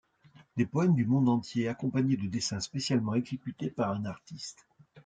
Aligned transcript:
Des 0.57 0.65
poèmes 0.65 0.95
du 0.95 1.05
monde 1.05 1.29
entier, 1.29 1.67
accompagnés 1.67 2.17
de 2.17 2.25
dessins 2.25 2.59
spécialement 2.59 3.13
exécutés 3.13 3.69
par 3.69 3.91
un 3.91 4.05
artiste. 4.05 4.65